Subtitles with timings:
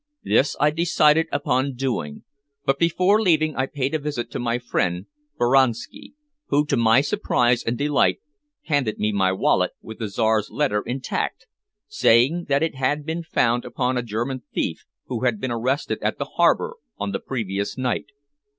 [0.23, 2.23] This I decided upon doing,
[2.65, 5.05] but before leaving I paid a visit to my friend,
[5.37, 6.15] Boranski,
[6.47, 8.17] who, to my surprise and delight,
[8.63, 11.45] handed me my wallet with the Czar's letter intact,
[11.87, 16.17] saying that it had been found upon a German thief who had been arrested at
[16.17, 18.07] the harbor on the previous night.